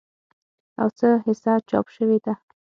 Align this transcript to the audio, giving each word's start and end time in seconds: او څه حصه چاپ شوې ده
او 0.81 0.87
څه 0.97 1.09
حصه 1.25 1.53
چاپ 1.69 1.87
شوې 1.95 2.17
ده 2.25 2.33